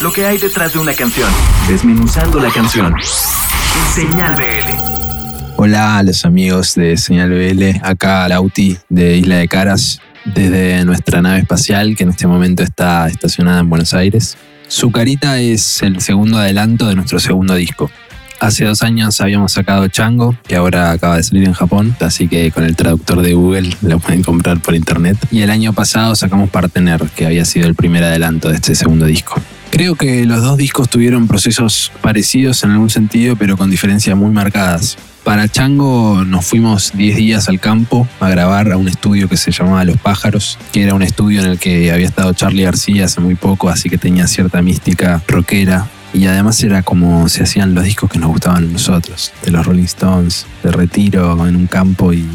lo 0.00 0.12
que 0.12 0.24
hay 0.24 0.38
detrás 0.38 0.72
de 0.72 0.78
una 0.78 0.94
canción, 0.94 1.28
desmenuzando 1.68 2.40
la 2.40 2.50
canción. 2.50 2.94
Señal 3.94 4.34
BL. 4.34 5.54
Hola 5.56 5.98
a 5.98 6.02
los 6.02 6.24
amigos 6.24 6.74
de 6.74 6.96
Señal 6.96 7.30
BL, 7.30 7.80
acá 7.82 8.26
Lauti 8.28 8.78
de 8.88 9.18
Isla 9.18 9.36
de 9.36 9.48
Caras, 9.48 10.00
desde 10.24 10.84
nuestra 10.86 11.20
nave 11.20 11.40
espacial 11.40 11.96
que 11.96 12.04
en 12.04 12.10
este 12.10 12.26
momento 12.26 12.62
está 12.62 13.08
estacionada 13.08 13.60
en 13.60 13.68
Buenos 13.68 13.92
Aires. 13.92 14.38
Su 14.68 14.90
carita 14.90 15.38
es 15.38 15.82
el 15.82 16.00
segundo 16.00 16.38
adelanto 16.38 16.88
de 16.88 16.94
nuestro 16.94 17.20
segundo 17.20 17.54
disco. 17.54 17.90
Hace 18.40 18.64
dos 18.64 18.80
años 18.80 19.20
habíamos 19.20 19.52
sacado 19.52 19.86
Chango, 19.88 20.34
que 20.48 20.56
ahora 20.56 20.92
acaba 20.92 21.16
de 21.18 21.24
salir 21.24 21.44
en 21.44 21.52
Japón, 21.52 21.94
así 22.00 22.26
que 22.26 22.50
con 22.52 22.64
el 22.64 22.74
traductor 22.74 23.20
de 23.20 23.34
Google 23.34 23.76
lo 23.82 23.98
pueden 23.98 24.22
comprar 24.22 24.60
por 24.60 24.74
internet. 24.74 25.18
Y 25.30 25.42
el 25.42 25.50
año 25.50 25.74
pasado 25.74 26.16
sacamos 26.16 26.48
Partener, 26.48 27.02
que 27.14 27.26
había 27.26 27.44
sido 27.44 27.66
el 27.66 27.74
primer 27.74 28.02
adelanto 28.02 28.48
de 28.48 28.54
este 28.54 28.74
segundo 28.74 29.04
disco. 29.04 29.34
Creo 29.80 29.94
que 29.94 30.26
los 30.26 30.42
dos 30.42 30.58
discos 30.58 30.90
tuvieron 30.90 31.26
procesos 31.26 31.90
parecidos 32.02 32.64
en 32.64 32.72
algún 32.72 32.90
sentido, 32.90 33.34
pero 33.36 33.56
con 33.56 33.70
diferencias 33.70 34.14
muy 34.14 34.28
marcadas. 34.28 34.98
Para 35.24 35.48
Chango 35.48 36.22
nos 36.26 36.44
fuimos 36.44 36.92
10 36.92 37.16
días 37.16 37.48
al 37.48 37.60
campo 37.60 38.06
a 38.20 38.28
grabar 38.28 38.72
a 38.72 38.76
un 38.76 38.88
estudio 38.88 39.26
que 39.26 39.38
se 39.38 39.52
llamaba 39.52 39.82
Los 39.86 39.96
Pájaros, 39.96 40.58
que 40.70 40.82
era 40.82 40.92
un 40.92 41.00
estudio 41.00 41.40
en 41.40 41.46
el 41.46 41.58
que 41.58 41.90
había 41.90 42.04
estado 42.04 42.34
Charlie 42.34 42.64
García 42.64 43.06
hace 43.06 43.22
muy 43.22 43.36
poco, 43.36 43.70
así 43.70 43.88
que 43.88 43.96
tenía 43.96 44.26
cierta 44.26 44.60
mística 44.60 45.22
rockera 45.26 45.88
y 46.12 46.26
además 46.26 46.62
era 46.62 46.82
como 46.82 47.30
se 47.30 47.44
hacían 47.44 47.74
los 47.74 47.84
discos 47.84 48.10
que 48.10 48.18
nos 48.18 48.28
gustaban 48.28 48.64
a 48.64 48.66
nosotros, 48.66 49.32
de 49.42 49.50
los 49.50 49.64
Rolling 49.64 49.84
Stones, 49.84 50.44
de 50.62 50.72
retiro 50.72 51.46
en 51.46 51.56
un 51.56 51.66
campo 51.66 52.12
y, 52.12 52.28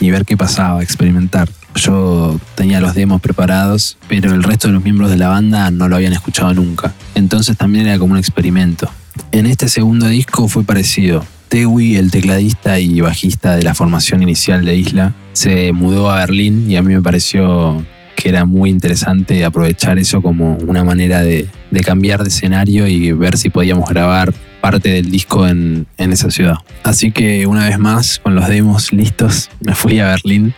ver 0.00 0.24
qué 0.24 0.36
pasaba, 0.36 0.82
experimentar. 0.82 1.48
Yo 1.74 2.40
tenía 2.54 2.80
los 2.80 2.94
demos 2.94 3.20
preparados, 3.20 3.98
pero 4.08 4.32
el 4.32 4.42
resto 4.42 4.68
de 4.68 4.74
los 4.74 4.82
miembros 4.82 5.10
de 5.10 5.16
la 5.16 5.28
banda 5.28 5.70
no 5.70 5.88
lo 5.88 5.96
habían 5.96 6.12
escuchado 6.12 6.54
nunca. 6.54 6.94
Entonces 7.14 7.56
también 7.56 7.86
era 7.86 7.98
como 7.98 8.12
un 8.12 8.18
experimento. 8.18 8.90
En 9.32 9.46
este 9.46 9.68
segundo 9.68 10.06
disco 10.06 10.48
fue 10.48 10.64
parecido. 10.64 11.24
Tewi, 11.48 11.96
el 11.96 12.10
tecladista 12.10 12.78
y 12.78 13.00
bajista 13.00 13.56
de 13.56 13.62
la 13.62 13.74
formación 13.74 14.22
inicial 14.22 14.64
de 14.64 14.76
Isla, 14.76 15.14
se 15.32 15.72
mudó 15.72 16.10
a 16.10 16.16
Berlín 16.16 16.70
y 16.70 16.76
a 16.76 16.82
mí 16.82 16.94
me 16.94 17.02
pareció 17.02 17.84
que 18.18 18.28
era 18.28 18.44
muy 18.44 18.68
interesante 18.68 19.44
aprovechar 19.44 19.98
eso 19.98 20.20
como 20.20 20.56
una 20.66 20.82
manera 20.82 21.22
de, 21.22 21.48
cambiar 21.84 22.22
de 22.24 22.30
escenario 22.30 22.88
y 22.88 23.12
ver 23.12 23.38
si 23.38 23.48
podíamos 23.48 23.88
grabar 23.88 24.34
parte 24.60 24.90
del 24.90 25.10
disco 25.10 25.46
en, 25.46 25.86
esa 25.96 26.30
ciudad. 26.30 26.56
Así 26.82 27.12
que 27.12 27.46
una 27.46 27.68
vez 27.68 27.78
más, 27.78 28.18
con 28.18 28.34
los 28.34 28.48
demos 28.48 28.92
listos, 28.92 29.50
me 29.60 29.74
fui 29.74 30.00
a 30.00 30.06
Berlín 30.06 30.54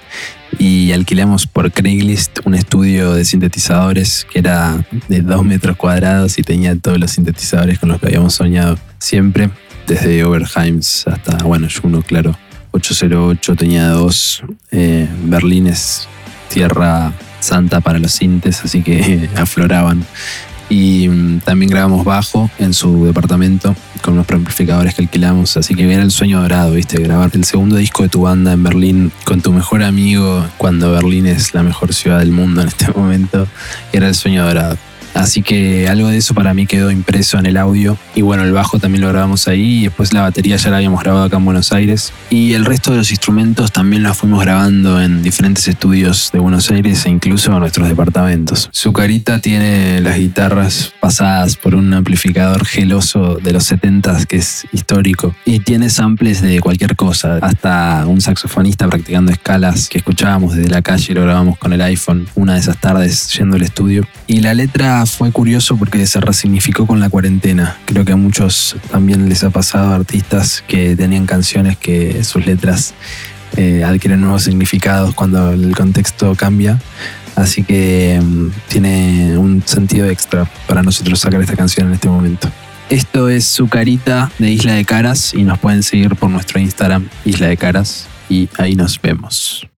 y 0.58 0.92
alquilamos 0.92 1.46
por 1.46 1.70
Craigslist 1.70 2.40
un 2.44 2.54
estudio 2.54 3.14
de 3.14 3.24
sintetizadores 3.24 4.26
que 4.30 4.40
era 4.40 4.84
de 5.08 5.20
dos 5.20 5.44
metros 5.44 5.76
cuadrados 5.76 6.38
y 6.38 6.42
tenía 6.42 6.76
todos 6.76 6.98
los 6.98 7.12
sintetizadores 7.12 7.78
con 7.78 7.90
los 7.90 8.00
que 8.00 8.06
habíamos 8.06 8.34
soñado 8.34 8.78
siempre, 8.98 9.50
desde 9.86 10.24
Oberheims 10.24 11.06
hasta, 11.06 11.38
bueno, 11.44 11.68
Juno, 11.80 12.02
claro. 12.02 12.36
808 12.72 13.56
tenía 13.56 13.88
dos, 13.88 14.42
eh, 14.70 15.08
Berlín 15.24 15.66
es 15.66 16.08
tierra 16.48 17.12
santa 17.40 17.80
para 17.80 17.98
los 17.98 18.12
sintes, 18.12 18.62
así 18.64 18.82
que 18.82 19.28
afloraban. 19.36 20.04
Y 20.70 21.08
mm, 21.08 21.40
también 21.40 21.70
grabamos 21.70 22.04
bajo 22.04 22.50
en 22.58 22.72
su 22.72 23.04
departamento 23.04 23.76
con 24.00 24.14
unos 24.14 24.30
amplificadores 24.30 24.94
que 24.94 25.02
alquilamos, 25.02 25.56
así 25.56 25.74
que 25.74 25.92
era 25.92 26.02
el 26.02 26.10
sueño 26.10 26.40
dorado, 26.40 26.72
¿viste? 26.72 27.02
Grabar 27.02 27.30
el 27.34 27.44
segundo 27.44 27.76
disco 27.76 28.02
de 28.04 28.08
tu 28.08 28.22
banda 28.22 28.52
en 28.52 28.62
Berlín 28.62 29.12
con 29.24 29.42
tu 29.42 29.52
mejor 29.52 29.82
amigo, 29.82 30.46
cuando 30.56 30.92
Berlín 30.92 31.26
es 31.26 31.52
la 31.52 31.62
mejor 31.62 31.92
ciudad 31.92 32.20
del 32.20 32.30
mundo 32.30 32.62
en 32.62 32.68
este 32.68 32.90
momento, 32.92 33.46
era 33.92 34.08
el 34.08 34.14
sueño 34.14 34.46
dorado. 34.46 34.78
Así 35.14 35.42
que 35.42 35.88
algo 35.88 36.08
de 36.08 36.18
eso 36.18 36.34
para 36.34 36.54
mí 36.54 36.66
quedó 36.66 36.90
impreso 36.90 37.38
en 37.38 37.46
el 37.46 37.56
audio. 37.56 37.96
Y 38.14 38.22
bueno, 38.22 38.44
el 38.44 38.52
bajo 38.52 38.78
también 38.78 39.02
lo 39.02 39.08
grabamos 39.08 39.48
ahí. 39.48 39.80
Y 39.80 39.84
después 39.84 40.12
la 40.12 40.22
batería 40.22 40.56
ya 40.56 40.70
la 40.70 40.76
habíamos 40.76 41.02
grabado 41.02 41.24
acá 41.24 41.36
en 41.36 41.44
Buenos 41.44 41.72
Aires. 41.72 42.12
Y 42.30 42.54
el 42.54 42.64
resto 42.64 42.92
de 42.92 42.98
los 42.98 43.10
instrumentos 43.10 43.72
también 43.72 44.02
los 44.02 44.16
fuimos 44.16 44.42
grabando 44.42 45.00
en 45.00 45.22
diferentes 45.22 45.68
estudios 45.68 46.30
de 46.32 46.38
Buenos 46.38 46.70
Aires 46.70 47.04
e 47.06 47.10
incluso 47.10 47.52
en 47.52 47.60
nuestros 47.60 47.88
departamentos. 47.88 48.68
Su 48.72 48.92
carita 48.92 49.40
tiene 49.40 50.00
las 50.00 50.18
guitarras 50.18 50.92
pasadas 51.00 51.56
por 51.56 51.74
un 51.74 51.92
amplificador 51.92 52.64
geloso 52.64 53.38
de 53.42 53.52
los 53.52 53.64
70 53.64 54.24
que 54.26 54.36
es 54.36 54.66
histórico. 54.72 55.34
Y 55.44 55.60
tiene 55.60 55.90
samples 55.90 56.40
de 56.42 56.60
cualquier 56.60 56.96
cosa. 56.96 57.38
Hasta 57.42 58.04
un 58.06 58.20
saxofonista 58.20 58.88
practicando 58.88 59.32
escalas 59.32 59.88
que 59.88 59.98
escuchábamos 59.98 60.54
desde 60.54 60.70
la 60.70 60.82
calle 60.82 61.06
y 61.10 61.14
lo 61.14 61.22
grabamos 61.22 61.58
con 61.58 61.72
el 61.72 61.80
iPhone 61.82 62.26
una 62.34 62.54
de 62.54 62.60
esas 62.60 62.78
tardes 62.78 63.32
yendo 63.36 63.56
al 63.56 63.62
estudio. 63.62 64.06
Y 64.26 64.40
la 64.40 64.54
letra 64.54 64.99
fue 65.06 65.32
curioso 65.32 65.76
porque 65.76 66.06
se 66.06 66.20
resignificó 66.20 66.86
con 66.86 67.00
la 67.00 67.08
cuarentena. 67.08 67.78
Creo 67.84 68.04
que 68.04 68.12
a 68.12 68.16
muchos 68.16 68.76
también 68.90 69.28
les 69.28 69.44
ha 69.44 69.50
pasado 69.50 69.94
artistas 69.94 70.62
que 70.66 70.96
tenían 70.96 71.26
canciones 71.26 71.76
que 71.76 72.22
sus 72.24 72.44
letras 72.44 72.94
eh, 73.56 73.82
adquieren 73.84 74.20
nuevos 74.20 74.42
significados 74.42 75.14
cuando 75.14 75.52
el 75.52 75.74
contexto 75.74 76.34
cambia. 76.34 76.78
Así 77.36 77.62
que 77.62 78.20
mm, 78.22 78.48
tiene 78.68 79.38
un 79.38 79.62
sentido 79.64 80.06
extra 80.06 80.50
para 80.66 80.82
nosotros 80.82 81.18
sacar 81.20 81.40
esta 81.40 81.56
canción 81.56 81.88
en 81.88 81.94
este 81.94 82.08
momento. 82.08 82.50
Esto 82.90 83.28
es 83.28 83.46
su 83.46 83.68
carita 83.68 84.30
de 84.38 84.50
Isla 84.50 84.74
de 84.74 84.84
Caras 84.84 85.32
y 85.32 85.44
nos 85.44 85.58
pueden 85.58 85.82
seguir 85.82 86.16
por 86.16 86.28
nuestro 86.28 86.60
Instagram 86.60 87.08
Isla 87.24 87.46
de 87.46 87.56
Caras 87.56 88.08
y 88.28 88.48
ahí 88.58 88.74
nos 88.74 89.00
vemos. 89.00 89.68